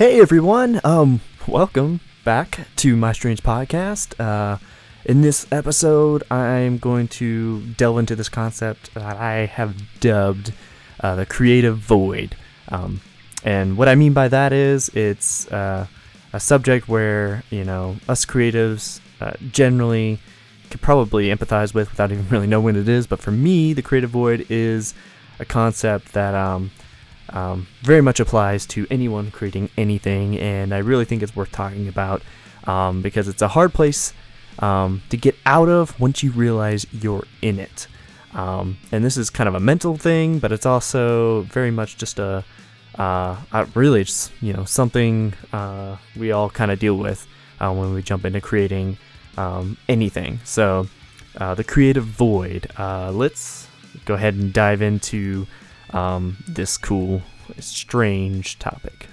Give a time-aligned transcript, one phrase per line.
[0.00, 4.18] Hey everyone, um, welcome back to my strange podcast.
[4.18, 4.56] Uh,
[5.04, 10.54] in this episode, I'm going to delve into this concept that I have dubbed
[11.00, 12.34] uh, the creative void.
[12.68, 13.02] Um,
[13.44, 15.86] and what I mean by that is it's uh,
[16.32, 20.18] a subject where you know us creatives uh, generally
[20.70, 23.06] could probably empathize with without even really knowing what it is.
[23.06, 24.94] But for me, the creative void is
[25.38, 26.70] a concept that um,
[27.30, 31.88] um, very much applies to anyone creating anything, and I really think it's worth talking
[31.88, 32.22] about
[32.64, 34.12] um, because it's a hard place
[34.58, 37.86] um, to get out of once you realize you're in it.
[38.32, 42.18] Um, and this is kind of a mental thing, but it's also very much just
[42.18, 42.44] a
[42.96, 43.36] uh,
[43.74, 47.26] really just you know something uh, we all kind of deal with
[47.60, 48.98] uh, when we jump into creating
[49.36, 50.40] um, anything.
[50.44, 50.86] So
[51.38, 52.70] uh, the creative void.
[52.76, 53.68] Uh, let's
[54.04, 55.46] go ahead and dive into
[55.92, 57.22] um, this cool,
[57.58, 59.06] strange topic.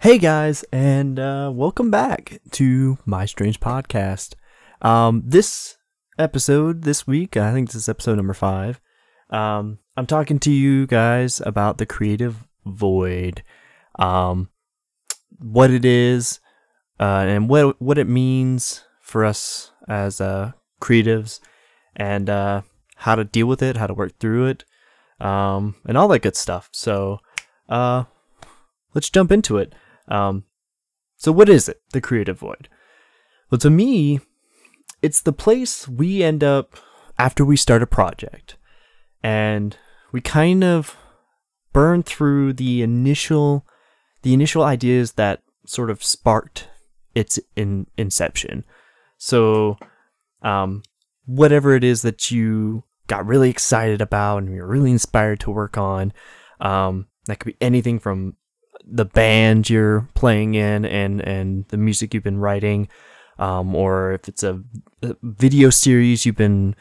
[0.00, 4.34] Hey guys, and uh, welcome back to my strange podcast.
[4.80, 5.76] Um, this
[6.18, 8.80] episode this week, I think this is episode number five.
[9.28, 13.42] Um, I'm talking to you guys about the creative void,
[13.98, 14.48] um,
[15.38, 16.40] what it is,
[16.98, 21.40] uh, and what what it means for us as uh, creatives,
[21.94, 22.62] and uh,
[23.00, 24.64] how to deal with it, how to work through it,
[25.20, 26.68] um, and all that good stuff.
[26.72, 27.20] So,
[27.68, 28.04] uh,
[28.94, 29.74] let's jump into it.
[30.08, 30.44] Um,
[31.16, 32.68] so, what is it, the creative void?
[33.50, 34.20] Well, to me,
[35.00, 36.76] it's the place we end up
[37.18, 38.56] after we start a project,
[39.22, 39.76] and
[40.12, 40.96] we kind of
[41.72, 43.66] burn through the initial,
[44.22, 46.68] the initial ideas that sort of sparked
[47.14, 48.64] its in inception.
[49.16, 49.78] So,
[50.42, 50.82] um,
[51.24, 55.76] whatever it is that you got really excited about and you're really inspired to work
[55.76, 56.12] on.
[56.60, 58.36] Um, that could be anything from
[58.86, 62.88] the band you're playing in and, and the music you've been writing,
[63.38, 64.62] um, or if it's a,
[65.02, 66.76] a video series you've been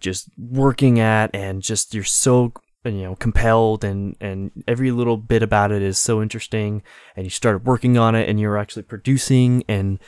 [0.00, 2.52] just working at and just you're so
[2.84, 6.82] you know compelled and and every little bit about it is so interesting
[7.16, 9.98] and you started working on it and you're actually producing and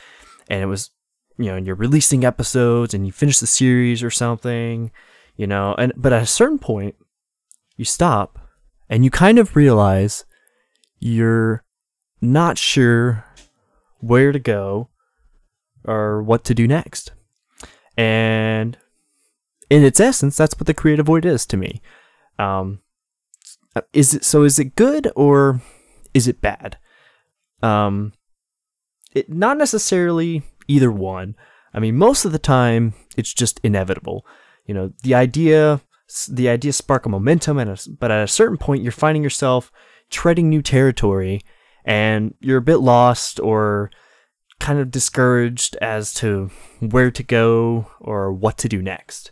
[0.49, 0.91] and it was
[1.39, 4.91] you know and you're releasing episodes and you finish the series or something
[5.37, 5.75] you know?
[5.77, 6.95] And but at a certain point
[7.77, 8.39] you stop
[8.89, 10.25] and you kind of realize
[10.99, 11.63] you're
[12.19, 13.23] not sure
[13.99, 14.89] where to go
[15.85, 17.11] or what to do next.
[17.95, 18.77] And
[19.69, 21.81] in its essence that's what the creative void is to me.
[22.37, 22.81] Um
[23.93, 25.61] is it so is it good or
[26.13, 26.77] is it bad?
[27.61, 28.13] Um
[29.13, 31.35] it not necessarily either one.
[31.73, 34.25] I mean most of the time it's just inevitable
[34.67, 35.81] you know the idea
[36.29, 39.71] the idea spark a momentum and but at a certain point you're finding yourself
[40.09, 41.41] treading new territory
[41.83, 43.89] and you're a bit lost or
[44.59, 49.31] kind of discouraged as to where to go or what to do next.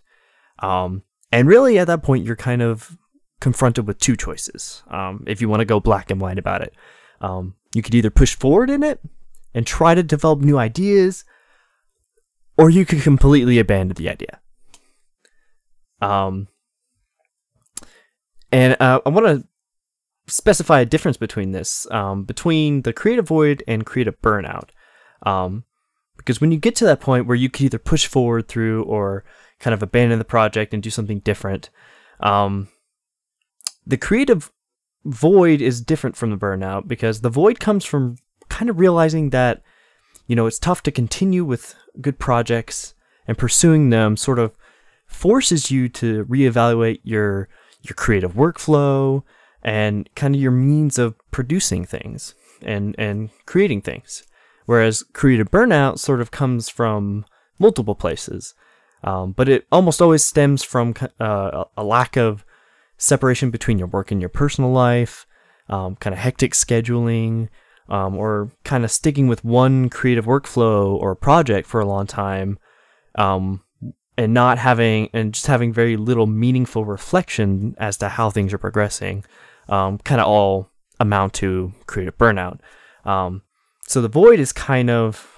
[0.59, 2.97] Um, and really at that point you're kind of
[3.41, 4.83] confronted with two choices.
[4.89, 6.73] Um, if you want to go black and white about it
[7.21, 8.99] um, you could either push forward in it
[9.53, 11.23] and try to develop new ideas
[12.57, 14.39] or you could completely abandon the idea
[16.01, 16.47] um,
[18.51, 19.47] and uh, I want to
[20.27, 24.69] specify a difference between this, um, between the creative void and creative burnout.
[25.23, 25.65] Um,
[26.17, 29.23] because when you get to that point where you can either push forward through or
[29.59, 31.69] kind of abandon the project and do something different,
[32.21, 32.69] um,
[33.85, 34.51] the creative
[35.03, 38.17] void is different from the burnout because the void comes from
[38.49, 39.61] kind of realizing that,
[40.27, 42.95] you know, it's tough to continue with good projects
[43.27, 44.55] and pursuing them sort of
[45.15, 47.47] forces you to reevaluate your
[47.81, 49.23] your creative workflow
[49.63, 54.23] and kind of your means of producing things and and creating things.
[54.65, 57.25] Whereas creative burnout sort of comes from
[57.59, 58.53] multiple places,
[59.03, 62.43] um, but it almost always stems from uh, a lack of
[62.97, 65.25] separation between your work and your personal life,
[65.69, 67.49] um, kind of hectic scheduling,
[67.89, 72.57] um, or kind of sticking with one creative workflow or project for a long time,
[73.15, 73.61] um,
[74.17, 78.57] and not having and just having very little meaningful reflection as to how things are
[78.57, 79.25] progressing
[79.67, 80.69] um, kind of all
[80.99, 82.59] amount to creative burnout.
[83.03, 83.41] Um,
[83.87, 85.31] so the void is kind of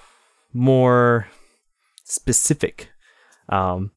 [0.52, 1.28] more
[2.04, 2.90] specific
[3.48, 3.90] um,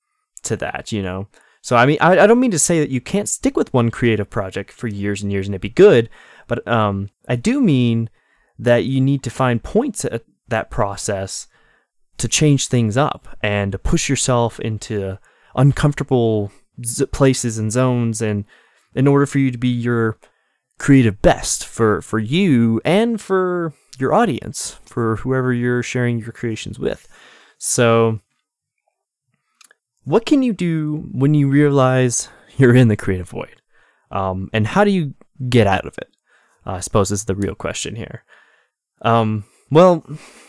[0.44, 1.28] to that you know?
[1.62, 3.92] So i mean I, I don't mean to say that you can't stick with one
[3.92, 6.10] creative project for years and years and it be good
[6.48, 8.10] but um, i do mean
[8.58, 11.48] that you need to find points at that process
[12.22, 15.18] to change things up and to push yourself into
[15.56, 16.52] uncomfortable
[17.12, 18.46] places and zones and
[18.96, 20.18] in order for you to be your
[20.80, 26.80] creative best for for you and for your audience, for whoever you're sharing your creations
[26.80, 27.08] with.
[27.58, 28.20] So,
[30.04, 33.62] what can you do when you realize you're in the creative void?
[34.10, 35.14] Um, and how do you
[35.48, 36.10] get out of it?
[36.66, 38.24] I suppose is the real question here.
[39.04, 40.04] Um, well,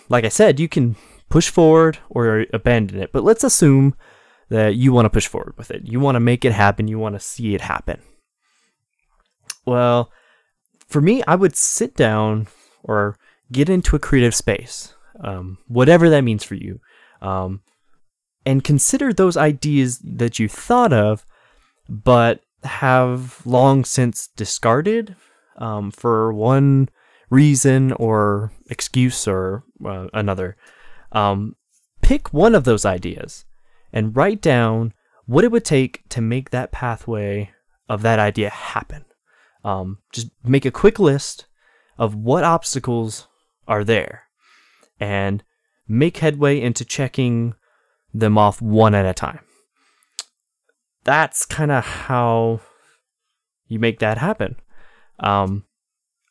[0.09, 0.97] like I said, you can
[1.33, 3.95] push forward or abandon it, but let's assume
[4.51, 5.81] that you want to push forward with it.
[5.87, 6.89] You want to make it happen.
[6.89, 8.03] You want to see it happen.
[9.65, 10.13] Well,
[10.87, 12.49] for me, I would sit down
[12.83, 13.17] or
[13.51, 14.95] get into a creative space,
[15.25, 16.81] um, whatever that means for you,
[17.23, 17.63] um,
[18.45, 21.25] and consider those ideas that you thought of,
[21.89, 25.17] but have long since discarded
[25.57, 26.91] um, for one
[27.31, 30.59] reason or excuse or uh, another.
[31.13, 31.57] Um,
[32.01, 33.45] pick one of those ideas
[33.93, 34.95] and write down
[35.27, 37.51] what it would take to make that pathway
[37.89, 39.05] of that idea happen.
[39.65, 41.47] Um, just make a quick list
[41.99, 43.29] of what obstacles
[43.69, 44.25] are there
[44.99, 45.45] and
[45.87, 47.55] make headway into checking
[48.13, 49.41] them off one at a time.
[51.05, 52.61] That's kind of how
[53.67, 54.57] you make that happen.
[55.19, 55.65] Um,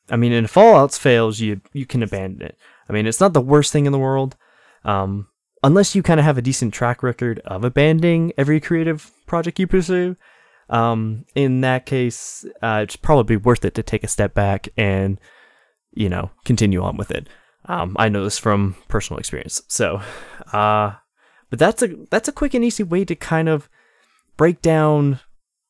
[0.09, 2.57] I mean, if all else fails, you you can abandon it.
[2.89, 4.35] I mean, it's not the worst thing in the world,
[4.83, 5.27] um,
[5.63, 9.67] unless you kind of have a decent track record of abandoning every creative project you
[9.67, 10.15] pursue.
[10.69, 15.19] Um, in that case, uh, it's probably worth it to take a step back and
[15.93, 17.27] you know continue on with it.
[17.65, 19.61] Um, I know this from personal experience.
[19.67, 20.01] So,
[20.51, 20.93] uh,
[21.49, 23.69] but that's a that's a quick and easy way to kind of
[24.37, 25.19] break down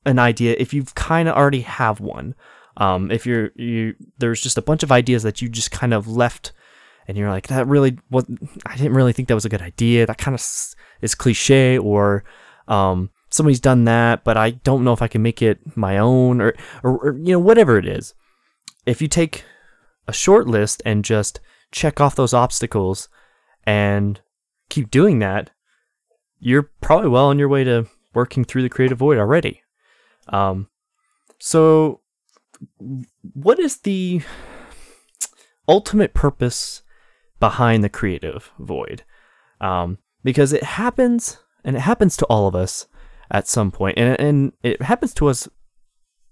[0.05, 2.35] an idea if you've kind of already have one.
[2.77, 6.07] Um, if you're you there's just a bunch of ideas that you just kind of
[6.07, 6.53] left
[7.07, 8.25] and you're like that really what
[8.65, 10.05] I didn't really think that was a good idea.
[10.05, 10.41] That kind of
[11.01, 12.23] is cliche or
[12.67, 16.41] um, somebody's done that, but I don't know if I can make it my own
[16.41, 16.53] or,
[16.83, 18.13] or, or you know whatever it is.
[18.85, 19.43] If you take
[20.07, 21.39] a short list and just
[21.71, 23.09] check off those obstacles
[23.65, 24.19] and
[24.69, 25.51] keep doing that,
[26.39, 29.61] you're probably well on your way to working through the creative void already.
[30.27, 30.69] Um,
[31.39, 32.01] so
[33.33, 34.21] what is the
[35.67, 36.83] ultimate purpose
[37.41, 39.03] behind the creative void?
[39.59, 42.87] Um, because it happens, and it happens to all of us
[43.29, 45.49] at some point, and and it happens to us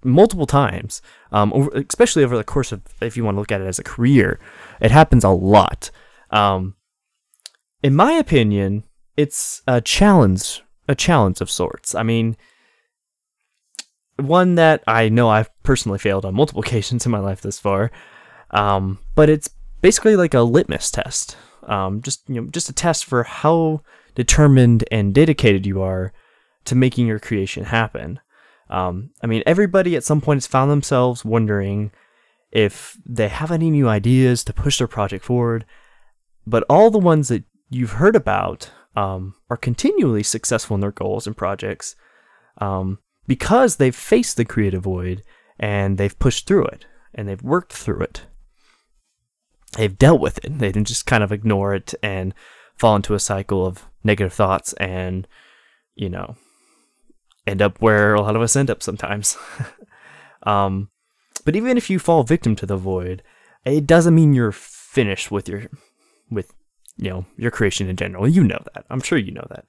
[0.04, 1.02] multiple times,
[1.34, 3.80] um, over, especially over the course of if you want to look at it as
[3.80, 4.40] a career,
[4.80, 5.92] it happens a lot.
[6.32, 6.76] Um,
[7.84, 8.84] in my opinion,
[9.18, 11.96] it's a challenge, a challenge of sorts.
[11.96, 12.38] I mean,
[14.18, 17.92] one that I know I've personally failed on multiple occasions in my life this far.
[18.52, 19.50] Um, but it's
[19.82, 21.38] basically like a litmus test.
[21.64, 23.82] Um, just you know, just a test for how
[24.16, 26.14] determined and dedicated you are
[26.66, 28.20] to making your creation happen.
[28.70, 31.92] Um, I mean, everybody at some point has found themselves wondering
[32.52, 35.66] if they have any new ideas to push their project forward,
[36.46, 41.28] but all the ones that you've heard about um, are continually successful in their goals
[41.28, 41.96] and projects.
[42.58, 45.22] Um, because they've faced the creative void
[45.60, 48.26] and they've pushed through it and they've worked through it.
[49.74, 50.58] They've dealt with it.
[50.60, 52.34] They didn't just kind of ignore it and
[52.76, 55.28] fall into a cycle of negative thoughts and,
[55.96, 56.36] you know,
[57.46, 59.38] end up where a lot of us end up sometimes.
[60.44, 60.90] um,
[61.46, 63.22] but even if you fall victim to the void,
[63.66, 65.68] it doesn't mean you're finished with your,
[66.32, 66.54] with,
[66.98, 68.28] you know, your creation in general.
[68.28, 68.86] You know that.
[68.90, 69.66] I'm sure you know that.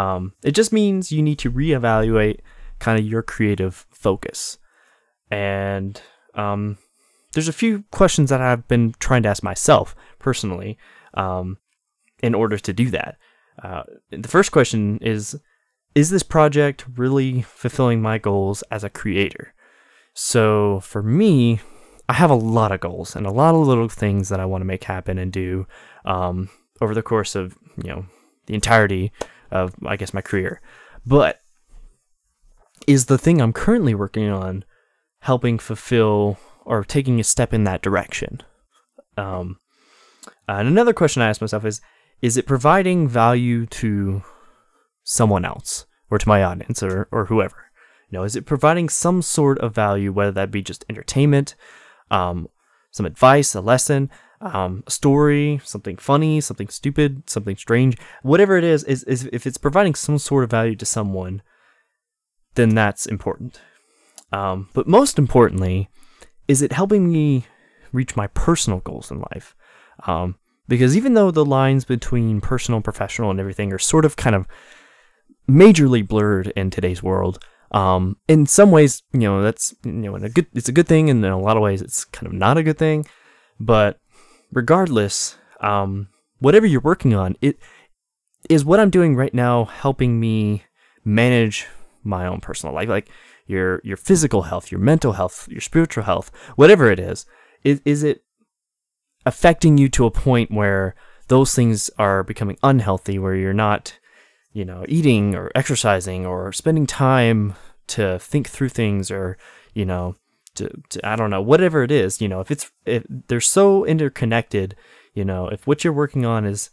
[0.00, 2.40] Um, it just means you need to reevaluate
[2.78, 4.58] kind of your creative focus.
[5.30, 6.00] And
[6.34, 6.78] um,
[7.34, 10.78] there's a few questions that I've been trying to ask myself personally
[11.14, 11.58] um,
[12.22, 13.16] in order to do that.
[13.62, 15.38] Uh, the first question is
[15.94, 19.54] Is this project really fulfilling my goals as a creator?
[20.14, 21.60] So for me,
[22.08, 24.62] I have a lot of goals and a lot of little things that I want
[24.62, 25.66] to make happen and do
[26.04, 26.50] um,
[26.80, 28.06] over the course of you know
[28.46, 29.12] the entirety
[29.50, 30.60] of I guess my career.
[31.06, 31.40] But
[32.86, 34.64] is the thing I'm currently working on
[35.20, 38.40] helping fulfill or taking a step in that direction?
[39.16, 39.58] Um,
[40.48, 41.80] and another question I ask myself is
[42.22, 44.22] is it providing value to
[45.02, 47.66] someone else or to my audience or, or whoever?
[48.08, 51.54] You know, is it providing some sort of value, whether that be just entertainment,
[52.10, 52.48] um,
[52.92, 58.64] some advice, a lesson, um, a story, something funny, something stupid, something strange, whatever it
[58.64, 61.42] is, is, is if it's providing some sort of value to someone,
[62.54, 63.60] then that's important.
[64.32, 65.88] Um, but most importantly,
[66.48, 67.46] is it helping me
[67.92, 69.54] reach my personal goals in life?
[70.06, 70.36] Um,
[70.68, 74.46] because even though the lines between personal professional and everything are sort of kind of
[75.48, 77.38] majorly blurred in today's world,
[77.70, 81.10] Um, in some ways, you know, that's you know, a good, it's a good thing,
[81.10, 83.04] and in a lot of ways, it's kind of not a good thing.
[83.58, 83.98] But
[84.52, 86.08] regardless, um,
[86.38, 87.58] whatever you're working on, it
[88.48, 90.62] is what I'm doing right now helping me
[91.04, 91.66] manage
[92.04, 93.08] my own personal life, like
[93.46, 97.26] your your physical health, your mental health, your spiritual health, whatever it is.
[97.62, 98.24] Is, is it
[99.26, 100.94] affecting you to a point where
[101.28, 103.98] those things are becoming unhealthy, where you're not,
[104.52, 107.54] you know, eating or exercising or spending time
[107.86, 109.38] to think through things or,
[109.72, 110.16] you know,
[110.54, 113.84] to, to I don't know, whatever it is, you know, if it's if they're so
[113.84, 114.76] interconnected,
[115.14, 116.70] you know, if what you're working on is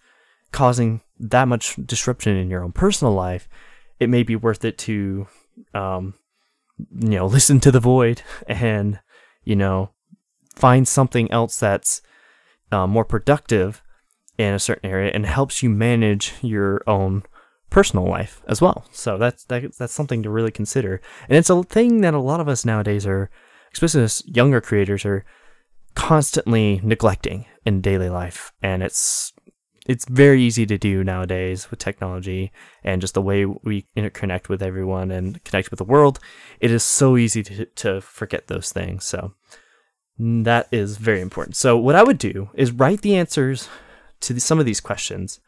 [0.51, 3.47] causing that much disruption in your own personal life,
[3.99, 5.27] it may be worth it to
[5.73, 6.13] um
[6.99, 8.99] you know, listen to the void and,
[9.43, 9.91] you know,
[10.55, 12.01] find something else that's
[12.71, 13.81] uh, more productive
[14.37, 17.23] in a certain area and helps you manage your own
[17.69, 18.85] personal life as well.
[18.91, 22.39] So that's that, that's something to really consider, and it's a thing that a lot
[22.39, 23.29] of us nowadays are,
[23.73, 25.25] especially younger creators, are
[25.95, 29.33] constantly neglecting in daily life, and it's
[29.87, 32.51] it's very easy to do nowadays with technology
[32.83, 36.19] and just the way we interconnect with everyone and connect with the world.
[36.59, 39.05] It is so easy to to forget those things.
[39.05, 39.33] So
[40.19, 41.55] that is very important.
[41.55, 43.69] So what I would do is write the answers
[44.21, 45.39] to some of these questions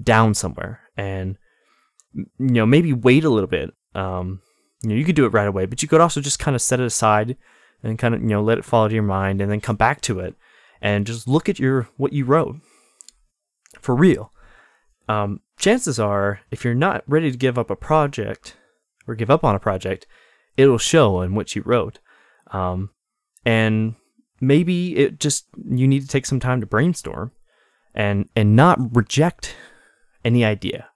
[0.00, 1.36] down somewhere and
[2.14, 4.40] you know maybe wait a little bit um,
[4.82, 6.62] you know you could do it right away but you could also just kind of
[6.62, 7.36] set it aside
[7.82, 10.00] and kind of you know let it fall to your mind and then come back
[10.00, 10.34] to it
[10.80, 12.56] and just look at your what you wrote
[13.80, 14.32] for real.
[15.08, 18.56] Um, chances are if you're not ready to give up a project
[19.06, 20.06] or give up on a project
[20.56, 21.98] it'll show in what you wrote.
[22.50, 22.90] Um,
[23.44, 23.94] and
[24.40, 27.32] maybe it just you need to take some time to brainstorm
[27.94, 29.54] and and not reject
[30.24, 30.88] any idea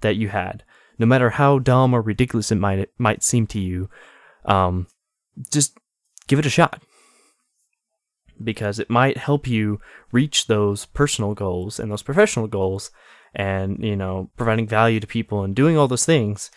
[0.00, 0.64] that you had,
[0.98, 3.90] no matter how dumb or ridiculous it might it might seem to you.
[4.44, 4.86] Um,
[5.50, 5.78] just
[6.26, 6.82] give it a shot
[8.42, 9.80] because it might help you
[10.12, 12.90] reach those personal goals and those professional goals,
[13.34, 16.50] and you know providing value to people and doing all those things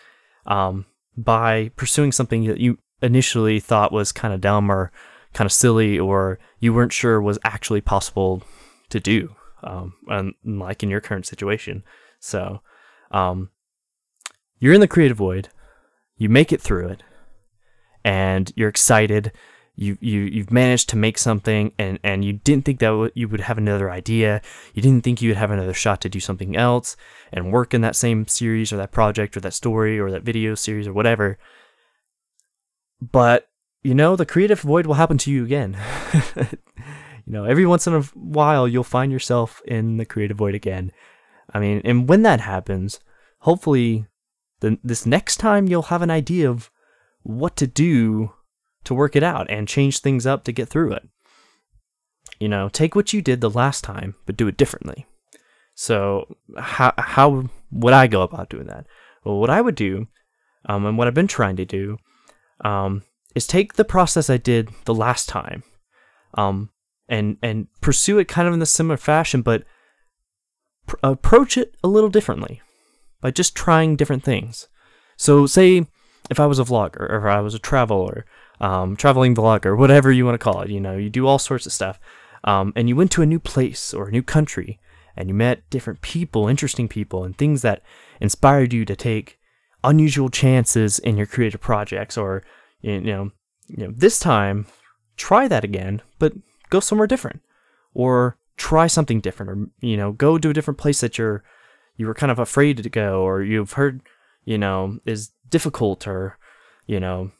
[0.46, 0.86] um,
[1.16, 4.90] by pursuing something that you initially thought was kind of dumb or
[5.32, 8.42] kind of silly or you weren't sure was actually possible
[8.88, 11.82] to do um, and like in your current situation.
[12.20, 12.60] So,
[13.10, 13.50] um,
[14.58, 15.48] you're in the creative void,
[16.16, 17.02] you make it through it,
[18.04, 19.32] and you're excited.
[19.76, 23.40] You you you've managed to make something, and and you didn't think that you would
[23.40, 24.40] have another idea.
[24.72, 26.96] You didn't think you would have another shot to do something else
[27.32, 30.54] and work in that same series or that project or that story or that video
[30.54, 31.38] series or whatever.
[33.00, 33.48] But
[33.82, 35.76] you know, the creative void will happen to you again.
[36.36, 40.92] you know, every once in a while you'll find yourself in the creative void again.
[41.52, 43.00] I mean, and when that happens,
[43.40, 44.06] hopefully
[44.60, 46.70] the, this next time you'll have an idea of
[47.22, 48.32] what to do
[48.84, 51.08] to work it out and change things up to get through it.
[52.38, 55.06] You know, take what you did the last time, but do it differently.
[55.74, 58.86] So, how how would I go about doing that?
[59.24, 60.08] Well, what I would do,
[60.68, 61.98] um, and what I've been trying to do,
[62.64, 63.02] um,
[63.34, 65.64] is take the process I did the last time,
[66.34, 66.70] um,
[67.08, 69.64] and and pursue it kind of in the similar fashion, but
[70.86, 72.60] pr- approach it a little differently
[73.20, 74.68] by just trying different things.
[75.16, 75.86] So, say
[76.30, 78.24] if I was a vlogger, or if I was a traveler,
[78.60, 81.66] um, traveling vlogger, whatever you want to call it, you know, you do all sorts
[81.66, 81.98] of stuff,
[82.44, 84.80] um, and you went to a new place or a new country,
[85.16, 87.82] and you met different people, interesting people, and things that
[88.20, 89.38] inspired you to take
[89.82, 92.42] unusual chances in your creative projects, or
[92.80, 93.30] you know,
[93.68, 94.66] you know, this time
[95.16, 96.32] try that again, but
[96.70, 97.40] go somewhere different
[97.94, 101.42] or try something different or you know go to a different place that you're
[101.96, 104.00] you were kind of afraid to go or you've heard
[104.44, 106.38] you know is difficult or
[106.86, 107.30] you know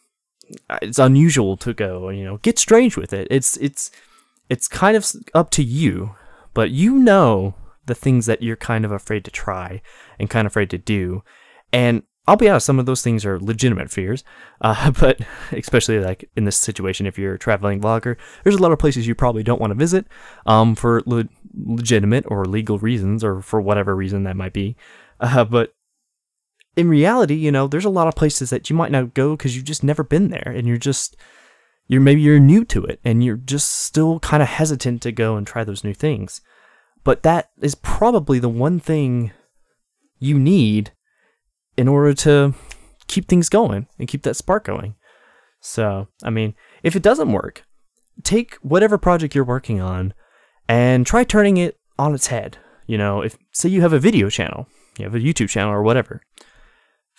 [0.82, 3.90] it's unusual to go you know get strange with it it's it's
[4.48, 6.14] it's kind of up to you
[6.52, 7.54] but you know
[7.86, 9.80] the things that you're kind of afraid to try
[10.18, 11.22] and kind of afraid to do
[11.72, 14.24] and I'll be honest, some of those things are legitimate fears,
[14.62, 15.20] uh, but
[15.52, 19.06] especially like in this situation, if you're a traveling vlogger, there's a lot of places
[19.06, 20.06] you probably don't want to visit
[20.46, 24.76] um, for le- legitimate or legal reasons or for whatever reason that might be.
[25.20, 25.73] Uh, but
[26.76, 29.54] in reality, you know, there's a lot of places that you might not go because
[29.54, 31.16] you've just never been there and you're just,
[31.86, 35.36] you're maybe you're new to it and you're just still kind of hesitant to go
[35.36, 36.40] and try those new things.
[37.04, 39.32] But that is probably the one thing
[40.18, 40.92] you need
[41.76, 42.54] in order to
[43.06, 44.96] keep things going and keep that spark going.
[45.60, 47.64] So, I mean, if it doesn't work,
[48.22, 50.14] take whatever project you're working on
[50.68, 52.58] and try turning it on its head.
[52.86, 54.66] You know, if say you have a video channel,
[54.98, 56.20] you have a YouTube channel or whatever,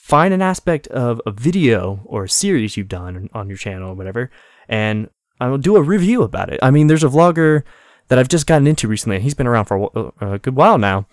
[0.06, 3.96] find an aspect of a video or a series you've done on your channel or
[3.96, 4.30] whatever,
[4.70, 5.10] and
[5.42, 6.60] I will do a review about it.
[6.62, 7.64] I mean, there's a vlogger
[8.10, 10.78] that I've just gotten into recently, and he's been around for a, a good while
[10.78, 11.08] now,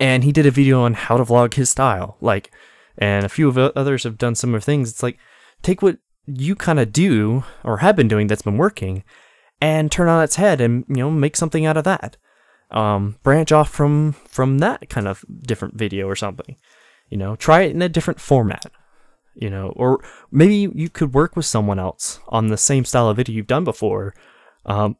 [0.00, 2.50] and he did a video on how to vlog his style, like,
[2.96, 4.88] and a few of others have done similar things.
[4.88, 5.18] It's like
[5.60, 9.04] take what you kind of do or have been doing that's been working,
[9.60, 12.16] and turn on its head and you know make something out of that.
[12.70, 16.56] Um, branch off from from that kind of different video or something.
[17.08, 18.66] You know, try it in a different format.
[19.34, 23.16] You know, or maybe you could work with someone else on the same style of
[23.16, 24.14] video you've done before,
[24.66, 24.96] um,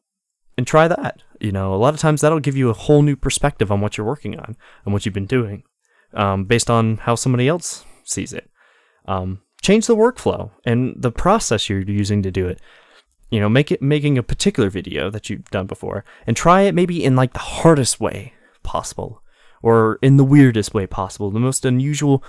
[0.56, 1.22] and try that.
[1.40, 3.96] You know, a lot of times that'll give you a whole new perspective on what
[3.96, 5.64] you're working on and what you've been doing,
[6.14, 8.48] um, based on how somebody else sees it.
[9.06, 12.60] Um, change the workflow and the process you're using to do it
[13.30, 16.74] you know make it making a particular video that you've done before and try it
[16.74, 19.22] maybe in like the hardest way possible
[19.62, 22.22] or in the weirdest way possible the most unusual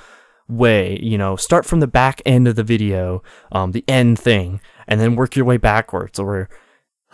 [0.48, 3.22] way you know start from the back end of the video
[3.52, 6.50] um, the end thing and then work your way backwards or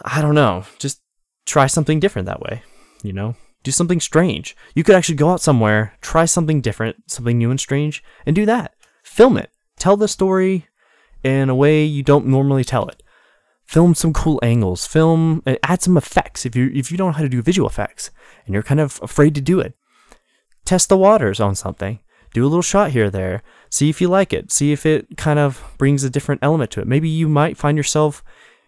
[0.03, 1.01] i don't know just
[1.45, 2.61] try something different that way
[3.05, 3.35] you know?
[3.63, 4.55] Do something strange.
[4.75, 8.45] You could actually go out somewhere try something different something new and strange and do
[8.45, 8.73] that.
[9.03, 9.51] Film it.
[9.77, 10.67] Tell the story
[11.23, 13.01] in a way you don't normally tell it.
[13.65, 17.17] Film some cool angles, film, uh, add some effects if you if you don't know
[17.17, 18.11] how to do visual effects
[18.45, 19.75] and you're kind of afraid to do it.
[20.65, 21.99] Test the waters on something.
[22.33, 23.43] Do a little shot here there.
[23.69, 24.51] See if you like it.
[24.51, 26.87] See if it kind of brings a different element to it.
[26.87, 28.23] Maybe you might find yourself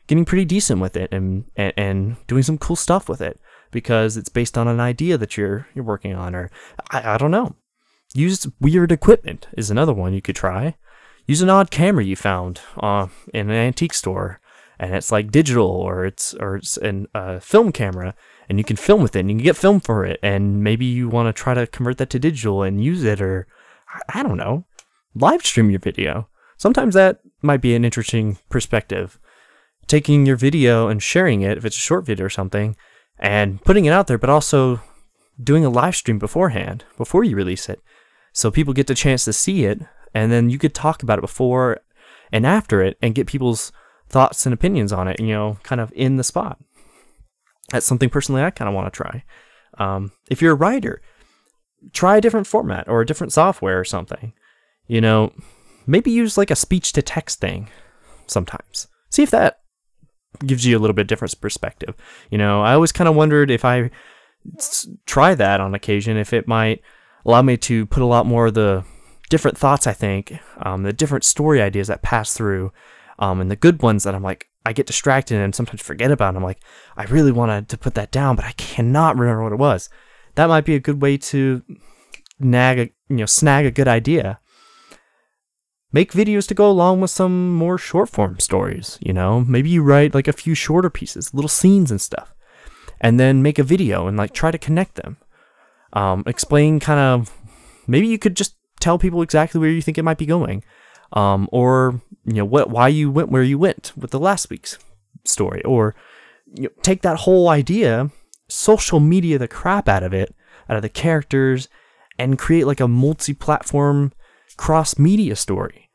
[0.08, 3.40] getting pretty decent with it and, and, and doing some cool stuff with it
[3.72, 6.50] because it's based on an idea that you're you're working on or
[6.92, 7.56] I, I don't know.
[8.14, 10.76] Use weird equipment is another one you could try.
[11.26, 14.40] Use an odd camera you found uh, in an antique store
[14.80, 18.16] and it's like digital or it's or it's a uh, film camera
[18.50, 20.86] and you can film with it and you can get film for it and maybe
[20.86, 23.48] you want to try to convert that to digital and use it or
[24.10, 24.66] I don't know
[25.16, 29.20] live stream your video sometimes that might be an interesting perspective
[29.88, 32.76] taking your video and sharing it if it's a short video or something
[33.20, 34.82] and putting it out there but also
[35.42, 37.82] doing a live stream beforehand before you release it
[38.34, 39.82] so people get the chance to see it
[40.14, 41.80] and then you could talk about it before
[42.32, 43.72] and after it and get people's
[44.10, 46.60] thoughts and opinions on it, you know, kind of in the spot.
[47.70, 49.24] That's something personally I kind of want to try.
[49.78, 51.02] Um, if you're a writer,
[51.94, 54.34] try a different format or a different software or something.
[54.88, 55.34] You know,
[55.86, 57.70] maybe use like a speech to text thing
[58.26, 58.88] sometimes.
[59.10, 59.60] See if that
[60.46, 61.96] gives you a little bit different perspective.
[62.30, 63.90] You know, I always kind of wondered if I
[65.06, 66.82] try that on occasion, if it might
[67.26, 68.84] allow me to put a lot more of the
[69.30, 72.72] different thoughts I think, um, the different story ideas that pass through
[73.20, 76.30] um, and the good ones that I'm like, I get distracted and sometimes forget about.
[76.30, 76.60] And I'm like,
[76.98, 79.90] I really wanted to put that down, but I cannot remember what it was.
[80.36, 81.64] That might be a good way to
[82.38, 84.42] nag a, you know, snag a good idea.
[85.94, 89.40] Make videos to go along with some more short form stories, you know?
[89.40, 92.36] Maybe you write like a few shorter pieces, little scenes and stuff.
[93.00, 95.16] And then make a video and like try to connect them.
[95.94, 97.34] Um, explain kind of
[97.88, 100.62] maybe you could just tell people exactly where you think it might be going
[101.14, 104.78] um, or you know what why you went where you went with the last week's
[105.26, 105.96] story, or
[106.54, 108.12] you know, take that whole idea,
[108.48, 110.36] social media the crap out of it,
[110.70, 111.70] out of the characters,
[112.18, 114.12] and create like a multi-platform
[114.58, 115.90] cross-media story.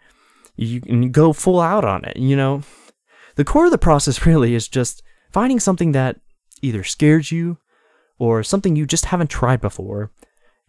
[0.56, 2.16] You can go full out on it.
[2.16, 2.62] You know,
[3.36, 6.20] the core of the process really is just finding something that
[6.60, 7.58] either scares you
[8.18, 10.12] or something you just haven't tried before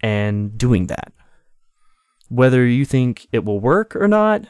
[0.02, 1.14] and doing that
[2.30, 4.46] whether you think it will work or not,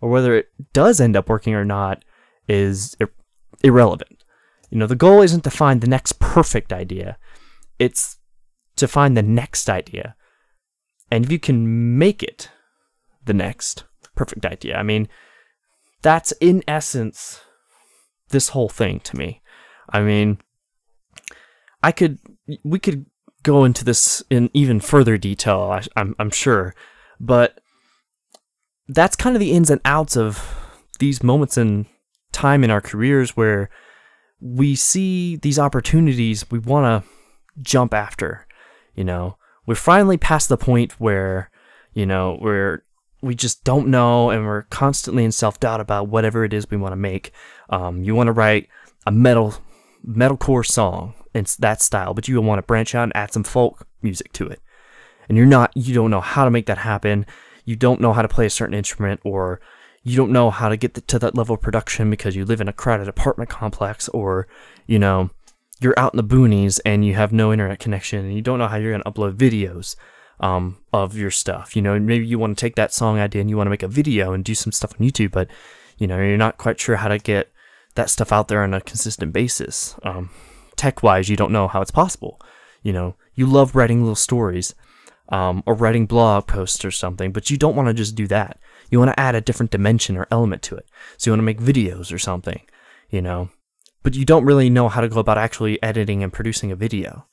[0.00, 2.04] or whether it does end up working or not,
[2.48, 3.14] is ir-
[3.62, 4.24] irrelevant.
[4.70, 7.18] You know, the goal isn't to find the next perfect idea,
[7.78, 8.18] it's
[8.76, 10.16] to find the next idea.
[11.10, 12.50] And if you can make it
[13.24, 15.08] the next perfect idea, I mean,
[16.00, 17.40] that's in essence
[18.30, 19.42] this whole thing to me.
[19.90, 20.38] I mean,
[21.82, 22.18] I could,
[22.64, 23.06] we could
[23.42, 26.74] go into this in even further detail, I, I'm, I'm sure,
[27.20, 27.60] but
[28.88, 30.54] that's kind of the ins and outs of
[30.98, 31.86] these moments in
[32.32, 33.70] time in our careers where
[34.40, 37.10] we see these opportunities we want to
[37.62, 38.46] jump after.
[38.94, 41.50] You know, we're finally past the point where,
[41.92, 42.84] you know, we're
[43.22, 46.92] we just don't know and we're constantly in self-doubt about whatever it is we want
[46.92, 47.30] to make.
[47.70, 48.68] Um, you want to write
[49.06, 49.54] a metal
[50.04, 53.86] metalcore song in that style, but you want to branch out and add some folk
[54.02, 54.60] music to it
[55.28, 57.24] and you're not you don't know how to make that happen
[57.64, 59.60] you don't know how to play a certain instrument or
[60.02, 62.68] you don't know how to get to that level of production because you live in
[62.68, 64.46] a crowded apartment complex or
[64.86, 65.30] you know
[65.80, 68.68] you're out in the boonies and you have no internet connection and you don't know
[68.68, 69.96] how you're going to upload videos
[70.38, 71.74] um, of your stuff.
[71.74, 73.82] You know, maybe you want to take that song idea and you want to make
[73.82, 75.48] a video and do some stuff on YouTube, but
[75.98, 77.52] you know, you're not quite sure how to get
[77.96, 79.96] that stuff out there on a consistent basis.
[80.04, 80.30] Um,
[80.82, 82.40] tech wise, you don't know how it's possible.
[82.82, 84.74] You know, you love writing little stories
[85.28, 88.58] um, or writing blog posts or something, but you don't want to just do that.
[88.90, 90.86] You want to add a different dimension or element to it.
[91.16, 92.60] So you want to make videos or something,
[93.10, 93.50] you know,
[94.02, 97.26] but you don't really know how to go about actually editing and producing a video.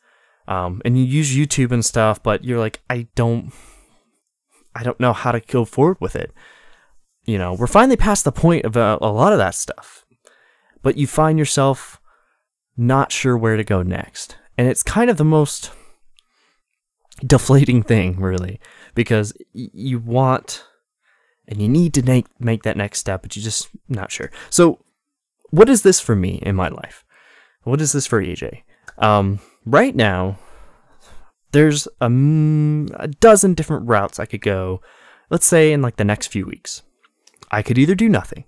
[0.48, 3.52] Um, and you use YouTube and stuff, but you're like, I don't,
[4.76, 6.32] I don't know how to go forward with it.
[7.26, 10.06] You know, we're finally past the point of a, uh, a lot of that stuff,
[10.84, 11.99] but you find yourself
[12.80, 14.38] not sure where to go next.
[14.58, 15.72] And it's kind of the most
[17.26, 18.60] deflating thing, really,
[18.96, 20.64] because you want
[21.48, 24.32] and you need to make, make that next step, but you're just not sure.
[24.50, 24.80] So,
[25.50, 27.04] what is this for me in my life?
[27.64, 28.62] What is this for AJ?
[29.00, 30.38] Um, right now,
[31.52, 34.82] there's a, a dozen different routes I could go.
[35.32, 36.84] Let's say in like the next few weeks,
[37.52, 38.44] I could either do nothing.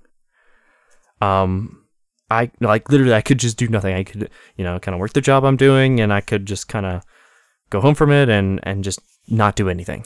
[1.21, 1.80] Um,
[2.31, 3.93] I like literally I could just do nothing.
[3.93, 6.69] I could you know kind of work the job I'm doing, and I could just
[6.69, 7.03] kind of
[7.69, 10.05] go home from it and and just not do anything,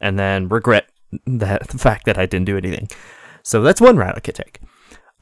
[0.00, 0.86] and then regret
[1.26, 2.90] that the fact that I didn't do anything.
[3.42, 4.60] So that's one route I could take.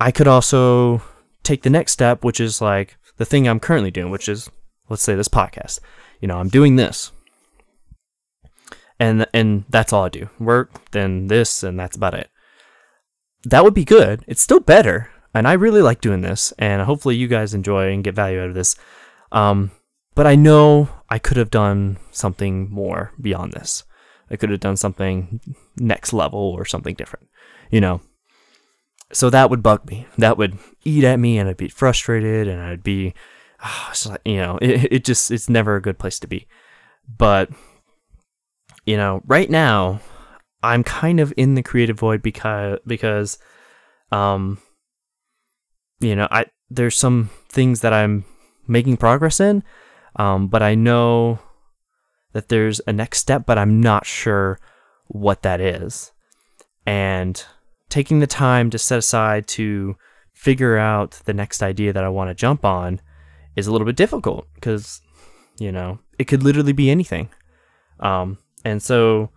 [0.00, 1.02] I could also
[1.44, 4.50] take the next step, which is like the thing I'm currently doing, which is
[4.88, 5.78] let's say this podcast.
[6.20, 7.12] You know, I'm doing this.
[8.98, 10.28] And and that's all I do.
[10.40, 12.28] Work, then this, and that's about it.
[13.44, 14.24] That would be good.
[14.26, 15.11] It's still better.
[15.34, 18.48] And I really like doing this, and hopefully you guys enjoy and get value out
[18.48, 18.76] of this.
[19.30, 19.70] Um,
[20.14, 23.84] but I know I could have done something more beyond this.
[24.30, 25.40] I could have done something
[25.76, 27.28] next level or something different,
[27.70, 28.02] you know.
[29.12, 30.06] So that would bug me.
[30.18, 33.14] That would eat at me, and I'd be frustrated, and I'd be
[34.06, 36.46] like, you know, it, it just it's never a good place to be.
[37.08, 37.50] But
[38.84, 40.00] you know, right now
[40.62, 43.38] I'm kind of in the creative void because because
[44.10, 44.58] um
[46.02, 48.24] you know, I there's some things that I'm
[48.66, 49.62] making progress in,
[50.16, 51.38] um, but I know
[52.32, 54.58] that there's a next step, but I'm not sure
[55.06, 56.12] what that is.
[56.86, 57.44] And
[57.88, 59.96] taking the time to set aside to
[60.32, 63.00] figure out the next idea that I want to jump on
[63.54, 65.00] is a little bit difficult because
[65.58, 67.28] you know it could literally be anything
[68.00, 69.30] um, and so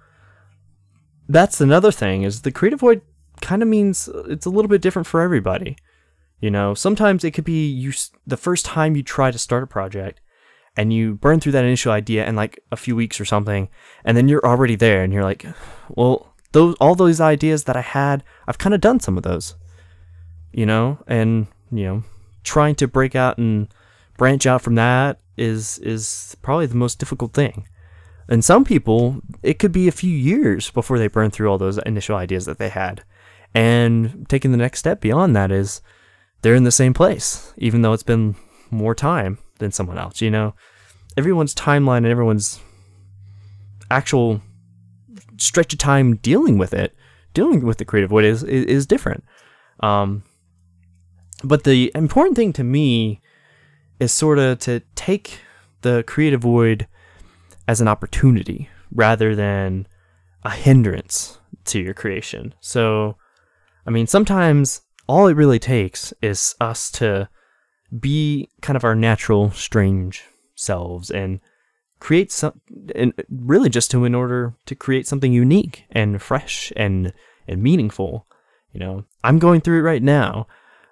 [1.27, 3.01] that's another thing is the creative void
[3.41, 5.75] kind of means it's a little bit different for everybody
[6.45, 7.91] you know sometimes it could be you
[8.33, 10.21] the first time you try to start a project
[10.77, 13.69] and you burn through that initial idea in like a few weeks or something
[14.05, 15.45] and then you're already there and you're like
[15.89, 19.55] well those all those ideas that i had i've kind of done some of those
[20.53, 22.03] you know and you know
[22.45, 23.67] trying to break out and
[24.17, 27.67] branch out from that is is probably the most difficult thing.
[28.27, 31.77] And some people, it could be a few years before they burn through all those
[31.79, 33.03] initial ideas that they had.
[33.53, 35.81] And taking the next step beyond that is
[36.45, 38.35] they're in the same place, even though it's been
[38.69, 40.21] more time than someone else.
[40.21, 40.53] You know,
[41.17, 42.59] everyone's timeline and everyone's
[43.89, 44.41] actual
[45.37, 46.95] stretch of time dealing with it,
[47.33, 49.23] dealing with the creative void is, is, is different.
[49.79, 50.21] Um,
[51.43, 53.21] but the important thing to me
[53.99, 55.39] is sort of to take
[55.81, 56.85] the creative void
[57.67, 59.87] as an opportunity rather than
[60.43, 62.53] a hindrance to your creation.
[62.59, 63.17] So,
[63.87, 67.29] I mean, sometimes all it really takes is us to
[67.99, 70.23] be kind of our natural, strange
[70.55, 71.39] selves and
[71.99, 72.59] create some,
[72.93, 77.13] and really just to in order to create something unique and fresh and
[77.47, 78.27] and meaningful.
[78.73, 80.47] You know, I'm going through it right now,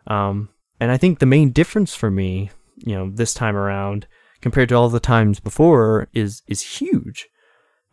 [0.08, 0.50] um,
[0.80, 4.08] and I think the main difference for me you know this time around
[4.42, 7.28] compared to all the times before is is huge.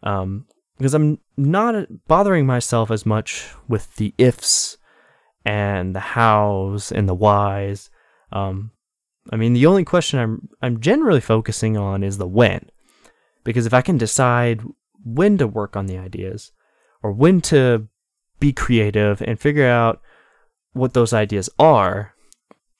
[0.03, 0.47] Um,
[0.79, 4.79] because I'm not bothering myself as much with the ifs
[5.45, 7.91] and the hows and the whys.
[8.33, 8.73] Um,
[9.31, 12.71] I mean, the only question I'm I'm generally focusing on is the when,
[13.45, 14.63] because if I can decide
[15.05, 16.53] when to work on the ideas
[17.03, 17.89] or when to
[18.39, 20.01] be creative and figure out
[20.73, 22.15] what those ideas are,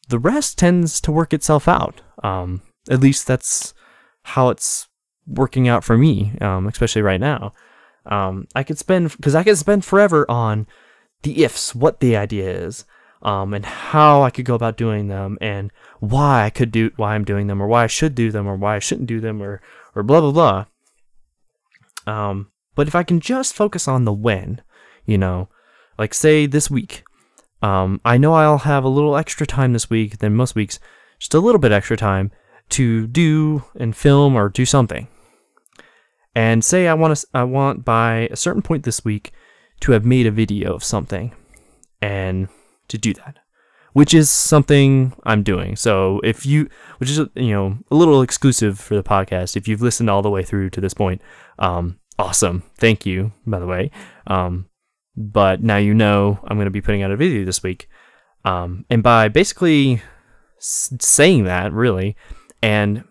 [0.09, 2.01] the rest tends to work itself out.
[2.23, 3.75] Um, at least that's
[4.23, 4.89] how it's
[5.27, 7.53] working out for me, um, especially right now.
[8.07, 10.67] Um, I could spend because I could spend forever on
[11.23, 12.85] the ifs, what the idea is,
[13.23, 17.15] um, and how I could go about doing them, and why I could do why
[17.15, 19.43] I'm doing them, or why I should do them, or why I shouldn't do them,
[19.43, 19.61] or
[19.95, 20.65] or blah blah blah.
[22.07, 24.63] Um, but if I can just focus on the when,
[25.05, 25.49] you know,
[25.99, 27.05] like say this week,
[27.63, 30.79] um, I know I'll have a little extra time this week than most weeks,
[31.19, 32.31] just a little bit extra time
[32.71, 35.09] to do and film or do something.
[36.35, 39.33] and say I want to, I want by a certain point this week
[39.81, 41.33] to have made a video of something,
[42.01, 42.49] and
[42.89, 43.39] to do that,
[43.93, 45.77] which is something I'm doing.
[45.77, 49.83] So if you, which is you know a little exclusive for the podcast, if you've
[49.83, 51.23] listened all the way through to this point,
[51.59, 53.91] um, awesome, thank you by the way.
[54.27, 54.69] Um,
[55.17, 57.89] but now you know I'm going to be putting out a video this week,
[58.45, 60.03] um, and by basically
[60.59, 62.17] s- saying that really,
[62.63, 63.05] and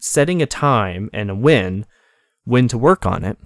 [0.00, 1.84] setting a time and a when
[2.44, 3.36] when to work on it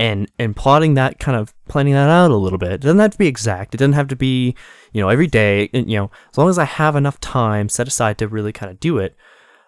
[0.00, 2.72] and and plotting that kind of planning that out a little bit.
[2.72, 3.74] It doesn't have to be exact.
[3.74, 4.56] It doesn't have to be,
[4.94, 8.16] you know, every day, you know, as long as I have enough time set aside
[8.18, 9.14] to really kind of do it.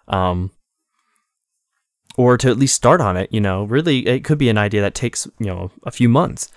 [0.09, 0.51] Um
[2.17, 4.81] or to at least start on it, you know, really it could be an idea
[4.81, 6.51] that takes, you know, a few months.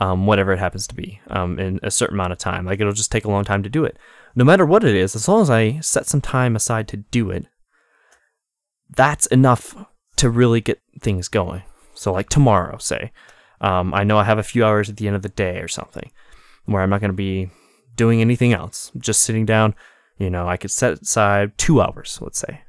[0.00, 2.64] Um, whatever it happens to be, um, in a certain amount of time.
[2.64, 3.98] Like it'll just take a long time to do it.
[4.36, 7.30] No matter what it is, as long as I set some time aside to do
[7.30, 7.46] it,
[8.90, 9.74] that's enough
[10.14, 11.64] to really get things going.
[11.98, 13.12] So like tomorrow, say,
[13.60, 15.68] um, I know I have a few hours at the end of the day or
[15.68, 16.10] something
[16.64, 17.50] where I'm not going to be
[17.96, 19.74] doing anything else, just sitting down.
[20.16, 22.62] You know, I could set aside two hours, let's say,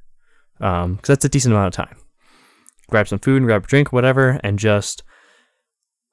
[0.57, 1.97] because um, that's a decent amount of time.
[2.89, 5.03] Grab some food, grab a drink, whatever, and just,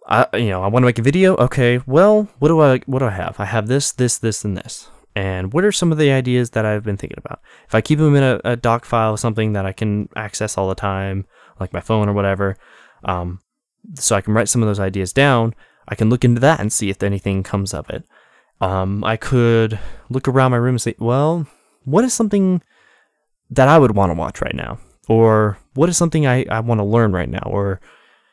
[0.07, 1.37] I, you know, I want to make a video.
[1.37, 3.37] Okay, well, what do I, what do I have?
[3.39, 4.91] I have this, this, this, and this.
[5.15, 7.41] And what are some of the ideas that I've been thinking about?
[7.67, 10.69] If I keep them in a, a doc file, something that I can access all
[10.69, 11.25] the time,
[11.59, 12.57] like my phone or whatever,
[13.07, 13.41] um,
[13.95, 15.55] so I can write some of those ideas down.
[15.89, 18.05] I can look into that and see if anything comes of it.
[18.61, 19.79] Um, I could
[20.11, 21.47] look around my room and say, well,
[21.85, 22.63] what is something
[23.51, 24.79] that I would want to watch right now?
[25.09, 27.43] Or what is something I, I want to learn right now?
[27.47, 27.81] Or,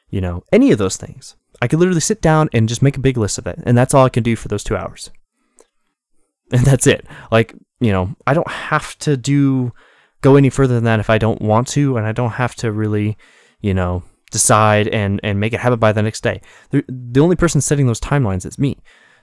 [0.10, 1.36] you know, any of those things.
[1.62, 3.60] I could literally sit down and just make a big list of it.
[3.64, 5.10] And that's all I can do for those two hours.
[6.52, 7.08] And that's it.
[7.32, 9.74] Like, you know, I don't have to do,
[10.22, 11.98] go any further than that if I don't want to.
[11.98, 13.18] And I don't have to really,
[13.60, 14.04] you know,
[14.34, 16.42] decide and and make it happen by the next day.
[16.72, 18.78] The, the only person setting those timelines is me.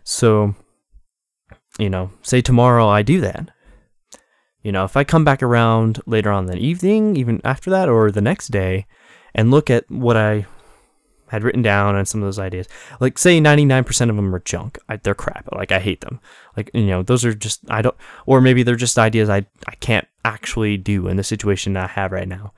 [0.04, 0.54] So,
[1.78, 3.50] you know, say tomorrow I do that.
[4.62, 8.10] You know, if I come back around later on the evening, even after that, or
[8.10, 8.86] the next day,
[9.34, 10.46] and look at what I
[11.28, 12.68] had written down and some of those ideas,
[13.00, 14.78] like say 99% of them are junk.
[14.88, 15.48] I, they're crap.
[15.52, 16.20] Like I hate them.
[16.56, 17.96] Like, you know, those are just, I don't,
[18.26, 22.12] or maybe they're just ideas I, I can't actually do in the situation I have
[22.12, 22.52] right now.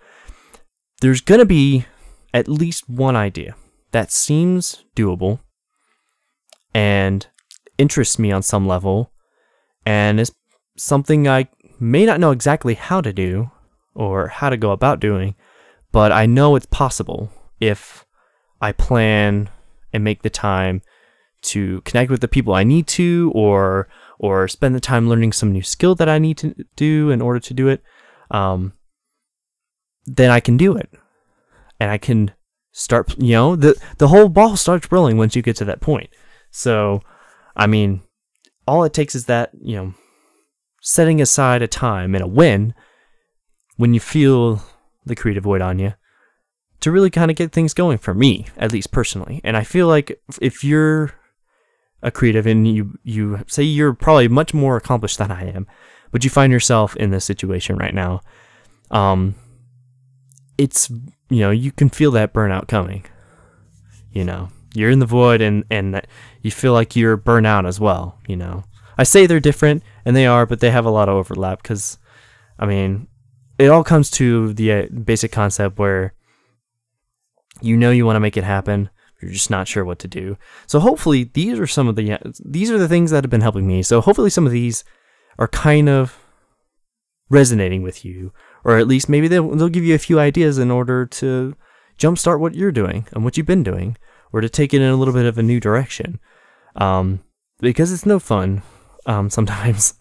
[1.03, 1.87] There's going to be
[2.33, 3.55] at least one idea
[3.93, 5.41] that seems doable
[6.75, 7.27] and
[7.79, 9.13] interests me on some level
[9.85, 10.33] and is
[10.77, 13.51] something I may not know exactly how to do
[13.95, 15.35] or how to go about doing,
[15.91, 18.07] but I know it's possible if
[18.61, 19.51] I plan
[19.93, 20.83] and make the time
[21.43, 25.53] to connect with the people I need to or or spend the time learning some
[25.53, 27.83] new skill that I need to do in order to do it.
[28.31, 28.75] Um,
[30.07, 30.89] then I can do it
[31.83, 32.31] and I can
[32.71, 36.11] start, you know, the the whole ball starts rolling once you get to that point.
[36.53, 37.01] So,
[37.57, 38.03] I mean,
[38.69, 39.95] all it takes is that, you know,
[40.81, 42.73] setting aside a time and a win
[43.79, 44.63] when you feel
[45.05, 45.95] the creative void on you
[46.81, 49.41] to really kind of get things going for me, at least personally.
[49.43, 51.13] And I feel like if you're
[52.01, 55.67] a creative and you you say you're probably much more accomplished than I am,
[56.13, 58.21] but you find yourself in this situation right now,
[58.93, 59.35] um,
[60.63, 60.89] it's
[61.29, 63.05] you know you can feel that burnout coming.
[64.13, 66.01] You know you're in the void and and
[66.41, 68.19] you feel like you're burnout as well.
[68.29, 68.65] You know
[68.97, 71.99] I say they're different and they are, but they have a lot of overlap because
[72.59, 73.09] I mean
[73.59, 76.15] it all comes to the uh, basic concept where
[77.61, 80.37] you know you want to make it happen you're just not sure what to do
[80.67, 83.69] so hopefully these are some of the these are the things that have been helping
[83.69, 84.83] me so hopefully some of these
[85.39, 86.19] are kind of
[87.29, 88.33] resonating with you
[88.65, 91.55] or at least maybe they'll, they'll give you a few ideas in order to
[91.99, 93.97] jumpstart what you're doing and what you've been doing
[94.33, 96.19] or to take it in a little bit of a new direction.
[96.77, 97.21] Um,
[97.61, 98.63] because it's no fun
[99.07, 99.95] um, sometimes.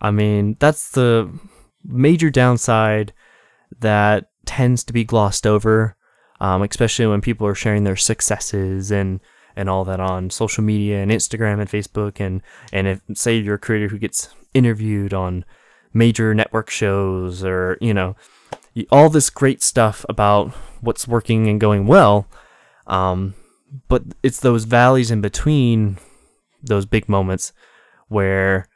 [0.00, 1.30] I mean that's the
[1.84, 3.12] major downside
[3.80, 5.96] that tends to be glossed over
[6.40, 9.20] um, especially when people are sharing their successes and
[9.56, 13.54] and all that on social media and Instagram and Facebook and and if say you're
[13.54, 15.44] a creator who gets interviewed on
[15.94, 18.14] major network shows or you know
[18.90, 22.26] all this great stuff about what's working and going well
[22.86, 23.34] um,
[23.88, 25.96] but it's those valleys in between
[26.62, 27.52] those big moments
[28.08, 28.68] where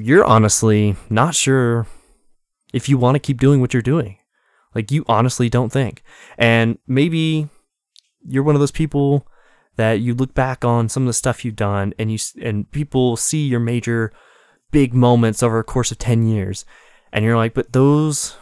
[0.00, 1.86] you're honestly not sure
[2.72, 4.18] if you want to keep doing what you're doing
[4.74, 6.02] like you honestly don't think.
[6.38, 7.48] And maybe
[8.26, 9.26] you're one of those people
[9.76, 13.16] that you look back on some of the stuff you've done and you and people
[13.16, 14.12] see your major
[14.72, 16.64] big moments over a course of 10 years
[17.12, 18.36] and you're like, "But those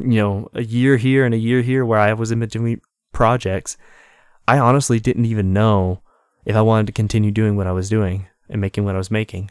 [0.00, 2.80] you know, a year here and a year here where I was in between
[3.12, 3.76] projects,
[4.46, 6.02] I honestly didn't even know
[6.44, 9.10] if I wanted to continue doing what I was doing and making what I was
[9.10, 9.50] making.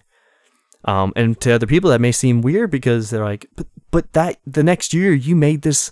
[0.85, 4.37] Um, and to other people, that may seem weird because they're like, but, but that
[4.45, 5.91] the next year you made this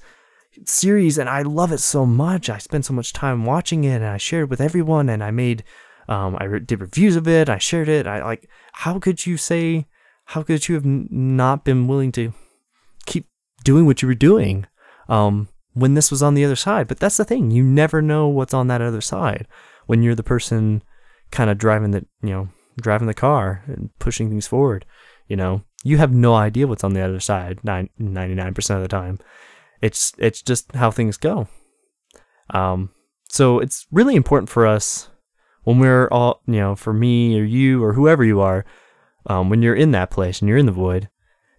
[0.66, 2.50] series and I love it so much.
[2.50, 5.32] I spent so much time watching it and I shared it with everyone and I
[5.32, 5.64] made,
[6.08, 7.50] um, I re- did reviews of it.
[7.50, 8.06] I shared it.
[8.06, 9.88] I like, how could you say,
[10.26, 12.34] how could you have not been willing to
[13.06, 13.28] keep
[13.64, 14.66] doing what you were doing?
[15.10, 16.88] Um, when this was on the other side.
[16.88, 17.52] But that's the thing.
[17.52, 19.48] You never know what's on that other side
[19.86, 20.84] when you're the person
[21.32, 24.86] kind of driving the, you know, driving the car and pushing things forward.
[25.28, 29.20] You know, you have no idea what's on the other side 99% of the time.
[29.82, 31.48] It's it's just how things go.
[32.52, 32.92] Um,
[33.28, 35.10] so it's really important for us
[35.64, 38.66] when we're all, you know, for me or you or whoever you are,
[39.28, 41.10] um, when you're in that place and you're in the void,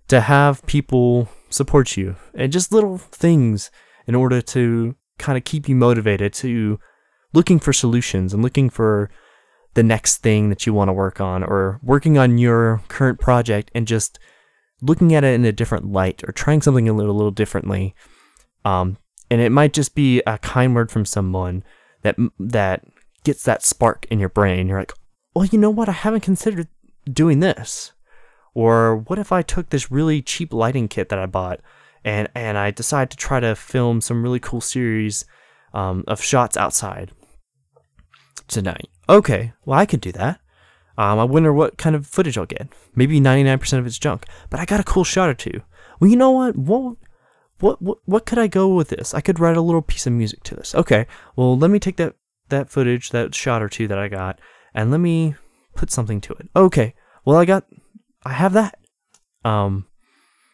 [0.08, 3.70] to have people support you and just little things
[4.06, 6.78] in order to kind of keep you motivated to
[7.32, 9.10] looking for solutions and looking for
[9.74, 13.70] the next thing that you want to work on or working on your current project
[13.74, 14.18] and just
[14.80, 17.94] looking at it in a different light or trying something a little, a little differently.
[18.64, 18.98] Um,
[19.30, 21.64] and it might just be a kind word from someone
[22.02, 22.84] that that
[23.24, 24.68] gets that spark in your brain.
[24.68, 24.92] You're like,
[25.34, 25.88] well, you know what?
[25.88, 26.68] I haven't considered
[27.10, 27.92] doing this.
[28.54, 31.60] Or what if I took this really cheap lighting kit that I bought
[32.04, 35.24] and and I decide to try to film some really cool series
[35.72, 37.12] um, of shots outside
[38.46, 38.88] tonight.
[39.08, 40.40] Okay, well, I could do that.
[40.96, 42.68] Um, I wonder what kind of footage I'll get.
[42.94, 45.62] Maybe 99% of it's junk, but I got a cool shot or two.
[45.98, 46.56] Well, you know what?
[46.56, 46.96] What,
[47.58, 49.12] what, what, what could I go with this?
[49.12, 50.74] I could write a little piece of music to this.
[50.74, 52.14] Okay, well, let me take that,
[52.50, 54.38] that footage, that shot or two that I got,
[54.72, 55.34] and let me
[55.74, 56.48] put something to it.
[56.54, 57.66] Okay, well, I got,
[58.24, 58.78] I have that.
[59.44, 59.86] Um,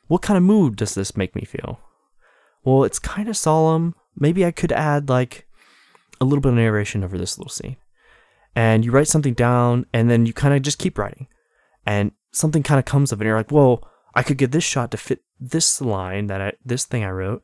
[0.08, 1.80] what kind of mood does this make me feel?
[2.64, 3.94] Well, it's kind of solemn.
[4.16, 5.46] Maybe I could add like
[6.20, 7.76] a little bit of narration over this little scene
[8.54, 11.26] and you write something down and then you kind of just keep writing
[11.86, 14.64] and something kind of comes of it and you're like well i could get this
[14.64, 17.42] shot to fit this line that i this thing i wrote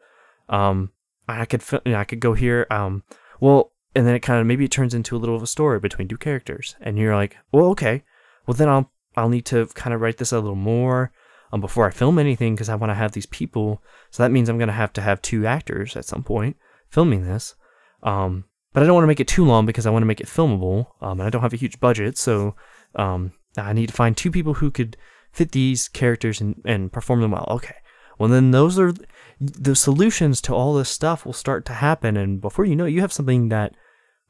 [0.48, 0.90] um
[1.28, 3.02] i could you know, i could go here um
[3.40, 5.80] well and then it kind of maybe it turns into a little of a story
[5.80, 8.04] between two characters and you're like well okay
[8.46, 11.10] well then i'll i'll need to kind of write this a little more
[11.52, 14.48] um, before i film anything because i want to have these people so that means
[14.48, 16.56] i'm going to have to have two actors at some point
[16.88, 17.54] filming this
[18.02, 18.44] um
[18.76, 20.26] but I don't want to make it too long because I want to make it
[20.26, 20.88] filmable.
[21.00, 22.54] Um, and I don't have a huge budget, so
[22.94, 24.98] um, I need to find two people who could
[25.32, 27.46] fit these characters and, and perform them well.
[27.48, 27.76] Okay.
[28.18, 28.92] Well, then those are
[29.40, 32.90] the solutions to all this stuff will start to happen, and before you know, it,
[32.90, 33.74] you have something that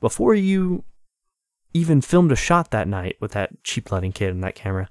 [0.01, 0.85] before you
[1.73, 4.89] even filmed a shot that night with that cheap lighting kit and that camera,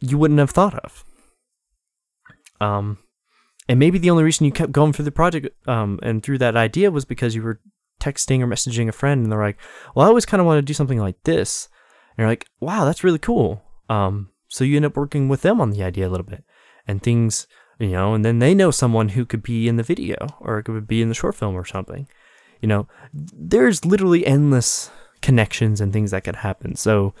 [0.00, 1.04] you wouldn't have thought of.
[2.60, 2.98] Um,
[3.68, 6.56] and maybe the only reason you kept going through the project um, and through that
[6.56, 7.60] idea was because you were
[8.00, 9.58] texting or messaging a friend and they're like,
[9.94, 11.68] well, I always kind of want to do something like this.
[12.16, 13.62] And you're like, wow, that's really cool.
[13.88, 16.44] Um, so you end up working with them on the idea a little bit
[16.86, 17.46] and things,
[17.78, 20.86] you know, and then they know someone who could be in the video or could
[20.86, 22.08] be in the short film or something.
[22.62, 26.76] You know, there's literally endless connections and things that could happen.
[26.76, 27.12] So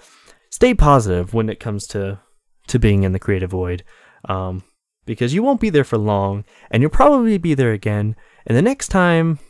[0.50, 2.20] stay positive when it comes to
[2.68, 3.84] to being in the creative void.
[4.24, 4.62] Um,
[5.04, 8.16] because you won't be there for long and you'll probably be there again.
[8.46, 9.40] And the next time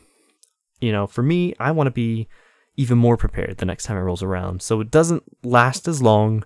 [0.83, 2.27] you know, for me, I want to be
[2.75, 4.61] even more prepared the next time it rolls around.
[4.61, 6.43] So it doesn't last as long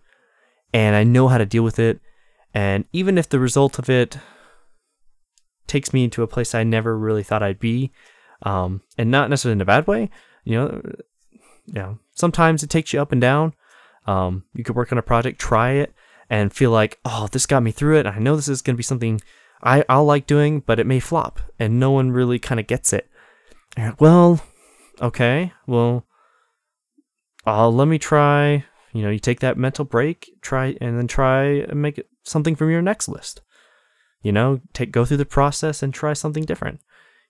[0.71, 1.99] and I know how to deal with it.
[2.53, 4.19] And even if the result of it
[5.65, 7.91] takes me into a place I never really thought I'd be,
[8.43, 10.09] um, and not necessarily in a bad way,
[10.43, 10.81] you know,
[11.65, 13.53] you know, sometimes it takes you up and down.
[14.05, 15.93] Um, you could work on a project, try it,
[16.29, 18.05] and feel like, oh, this got me through it.
[18.05, 19.19] I know this is going to be something
[19.61, 22.93] I, I'll like doing, but it may flop, and no one really kind of gets
[22.93, 23.09] it
[23.99, 24.41] well,
[25.01, 26.05] okay, well,
[27.45, 28.65] uh, let me try.
[28.93, 32.55] You know, you take that mental break, try, and then try and make it something
[32.55, 33.41] from your next list.
[34.23, 36.81] You know, take go through the process and try something different.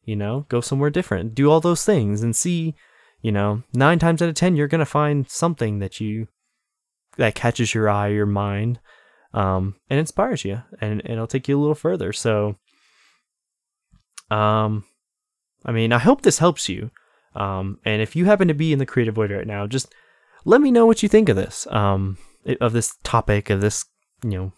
[0.08, 2.74] You know, go somewhere different, do all those things, and see.
[3.20, 6.28] You know, nine times out of ten, you're gonna find something that you
[7.18, 8.80] that catches your eye, your mind,
[9.34, 12.14] um, and inspires you, and, and it'll take you a little further.
[12.14, 12.58] So,
[14.30, 14.86] um,
[15.66, 16.92] I mean, I hope this helps you.
[17.36, 19.94] Um, and if you happen to be in the creative void right now, just
[20.46, 22.18] let me know what you think of this, um,
[22.62, 23.84] of this topic, of this,
[24.24, 24.54] you know,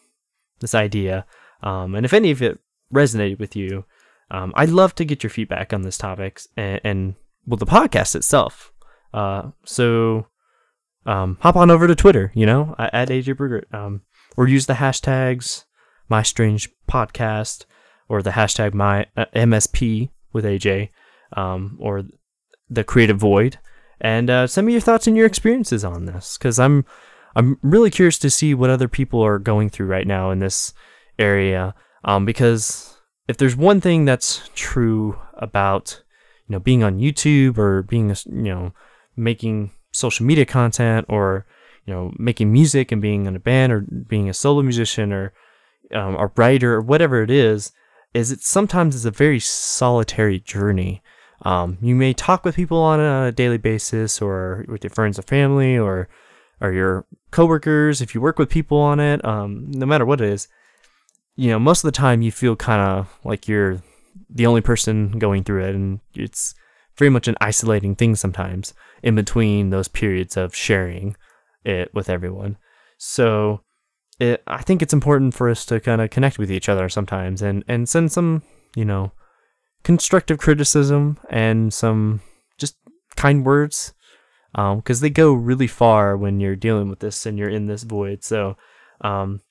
[0.59, 1.25] this idea.
[1.63, 2.59] Um, and if any of it
[2.93, 3.85] resonated with you,
[4.31, 7.15] um, I'd love to get your feedback on this topic and, and
[7.45, 8.71] well, the podcast itself.
[9.13, 10.27] Uh, so
[11.05, 14.01] um, hop on over to Twitter, you know, at AJ Brugert, um,
[14.37, 15.65] or use the hashtags
[16.07, 17.65] My Strange Podcast
[18.09, 20.89] or the hashtag my uh, MSP with AJ,
[21.37, 22.03] um, or
[22.69, 23.59] the Creative Void,
[24.01, 26.85] and uh, send me your thoughts and your experiences on this because I'm
[27.35, 30.73] I'm really curious to see what other people are going through right now in this
[31.19, 31.75] area.
[32.03, 32.98] Um, because
[33.29, 36.01] if there's one thing that's true about
[36.47, 38.73] you know being on YouTube or being you know
[39.15, 41.45] making social media content or
[41.85, 45.31] you know making music and being in a band or being a solo musician or
[45.93, 47.71] um, a writer or whatever it is
[48.15, 51.03] is it sometimes is a very solitary journey.
[51.43, 55.21] Um, you may talk with people on a daily basis or with your friends or
[55.21, 56.09] family or
[56.59, 60.29] or your coworkers if you work with people on it um, no matter what it
[60.29, 60.47] is
[61.39, 63.81] you know most of the time you feel kind of like you're
[64.29, 66.53] the only person going through it and it's
[66.97, 71.15] very much an isolating thing sometimes in between those periods of sharing
[71.63, 72.57] it with everyone
[72.97, 73.61] so
[74.19, 77.41] it, i think it's important for us to kind of connect with each other sometimes
[77.41, 78.43] and and send some
[78.75, 79.11] you know
[79.83, 82.21] constructive criticism and some
[82.57, 82.75] just
[83.15, 83.93] kind words
[84.53, 87.83] because um, they go really far when you're dealing with this and you're in this
[87.83, 88.23] void.
[88.23, 88.57] So
[89.01, 89.41] um,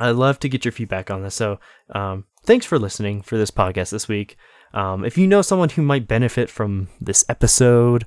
[0.00, 1.34] I'd love to get your feedback on this.
[1.34, 1.58] So
[1.94, 4.36] um, thanks for listening for this podcast this week.
[4.74, 8.06] Um, if you know someone who might benefit from this episode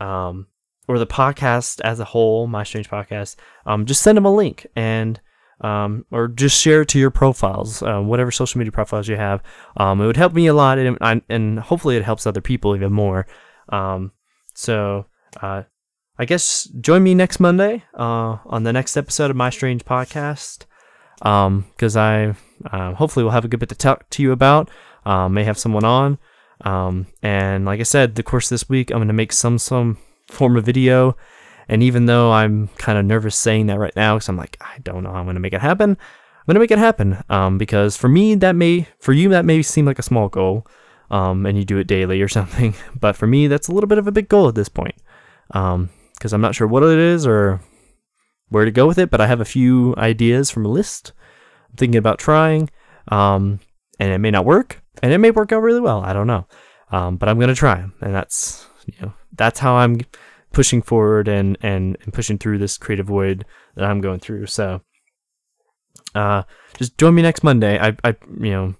[0.00, 0.46] um,
[0.86, 4.66] or the podcast as a whole, My Strange Podcast, um, just send them a link
[4.76, 5.20] and
[5.60, 9.42] um, or just share it to your profiles, uh, whatever social media profiles you have.
[9.76, 12.92] Um, it would help me a lot, and, and hopefully it helps other people even
[12.92, 13.26] more.
[14.54, 15.06] So
[15.40, 15.62] uh,
[16.18, 20.64] I guess join me next Monday uh, on the next episode of My Strange Podcast,
[21.18, 22.34] because um, I
[22.70, 24.70] uh, hopefully will have a good bit to talk to you about.
[25.04, 26.18] Uh, may have someone on,
[26.62, 29.98] um, and like I said, the course this week I'm going to make some some
[30.28, 31.16] form of video
[31.68, 34.78] and even though I'm kind of nervous saying that right now, because I'm like, I
[34.78, 37.22] don't know I'm going to make it happen, I'm going to make it happen.
[37.28, 40.66] Um, because for me, that may, for you, that may seem like a small goal,
[41.10, 42.74] um, and you do it daily or something.
[42.98, 44.94] But for me, that's a little bit of a big goal at this point.
[45.50, 47.60] Um, because I'm not sure what it is or
[48.48, 51.12] where to go with it, but I have a few ideas from a list.
[51.70, 52.70] I'm thinking about trying,
[53.08, 53.60] um,
[53.98, 56.00] and it may not work, and it may work out really well.
[56.00, 56.46] I don't know,
[56.90, 60.00] um, but I'm gonna try, and that's you know that's how I'm
[60.52, 63.44] pushing forward and, and, and pushing through this creative void
[63.74, 64.46] that I'm going through.
[64.46, 64.80] So,
[66.14, 66.42] uh,
[66.76, 67.78] just join me next Monday.
[67.78, 68.74] I, I, you know,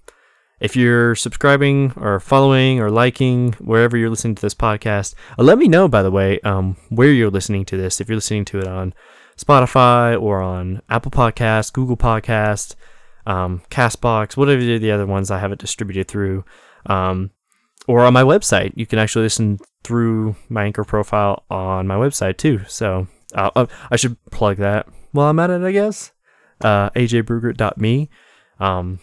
[0.59, 5.57] if you're subscribing or following or liking wherever you're listening to this podcast, uh, let
[5.57, 8.01] me know, by the way, um, where you're listening to this.
[8.01, 8.93] If you're listening to it on
[9.39, 12.75] Spotify or on Apple Podcast, Google Podcast,
[13.25, 16.43] um, Castbox, whatever the other ones I have it distributed through.
[16.85, 17.31] Um,
[17.89, 18.71] or on my website.
[18.75, 22.61] You can actually listen through my Anchor profile on my website too.
[22.67, 26.11] So uh, uh, I should plug that while I'm at it, I guess.
[26.61, 28.09] Uh, ajbrugert.me.
[28.59, 28.99] Um,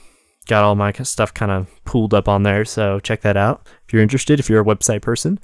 [0.46, 3.92] got all my stuff kind of pooled up on there, so check that out if
[3.92, 4.38] you're interested.
[4.38, 5.40] If you're a website person,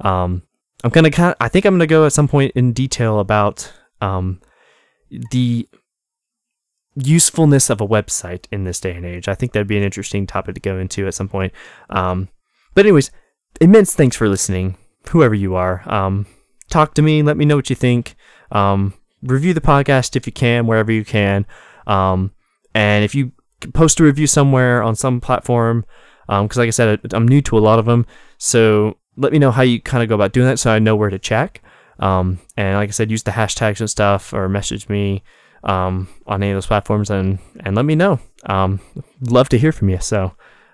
[0.00, 0.42] um,
[0.84, 1.34] I'm gonna kind.
[1.40, 4.40] I think I'm gonna go at some point in detail about um,
[5.30, 5.68] the
[6.96, 9.28] usefulness of a website in this day and age.
[9.28, 11.52] I think that'd be an interesting topic to go into at some point.
[11.90, 12.28] Um,
[12.74, 13.10] but anyways,
[13.60, 14.76] immense thanks for listening,
[15.08, 15.82] whoever you are.
[15.90, 16.26] Um,
[16.70, 18.14] talk to me, let me know what you think.
[18.50, 21.46] Um, review the podcast if you can, wherever you can.
[21.86, 22.32] Um,
[22.74, 23.32] and if you
[23.72, 25.84] post a review somewhere on some platform,
[26.26, 28.06] because um, like I said, I'm new to a lot of them,
[28.38, 30.96] so let me know how you kind of go about doing that, so I know
[30.96, 31.62] where to check.
[31.98, 35.22] Um, and like I said, use the hashtags and stuff, or message me
[35.62, 38.20] um, on any of those platforms, and and let me know.
[38.46, 38.80] Um,
[39.20, 40.00] love to hear from you.
[40.00, 40.32] So,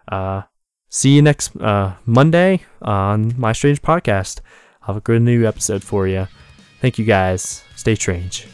[0.08, 0.42] uh,
[0.88, 4.40] see you next uh, Monday on My Strange Podcast.
[4.82, 6.26] I'll have a good new episode for you.
[6.80, 7.62] Thank you guys.
[7.76, 8.46] Stay strange.